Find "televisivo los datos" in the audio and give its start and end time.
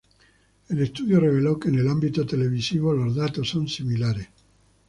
2.25-3.47